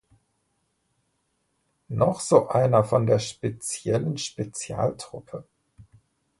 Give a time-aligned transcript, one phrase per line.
[1.89, 5.43] Noch so einer von der "speziellen Spezialtruppe".